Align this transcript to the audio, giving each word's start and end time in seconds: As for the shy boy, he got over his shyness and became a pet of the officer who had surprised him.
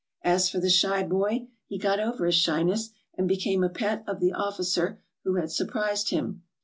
As 0.23 0.49
for 0.49 0.59
the 0.59 0.71
shy 0.71 1.03
boy, 1.03 1.49
he 1.67 1.77
got 1.77 1.99
over 1.99 2.25
his 2.25 2.33
shyness 2.33 2.89
and 3.19 3.27
became 3.27 3.63
a 3.63 3.69
pet 3.69 4.03
of 4.07 4.19
the 4.19 4.33
officer 4.33 4.99
who 5.23 5.35
had 5.35 5.51
surprised 5.51 6.09
him. 6.09 6.41